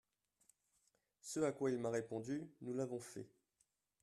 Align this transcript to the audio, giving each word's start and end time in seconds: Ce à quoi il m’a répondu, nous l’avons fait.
Ce 1.21 1.39
à 1.41 1.51
quoi 1.51 1.69
il 1.69 1.77
m’a 1.77 1.91
répondu, 1.91 2.49
nous 2.63 2.73
l’avons 2.73 2.99
fait. 2.99 3.29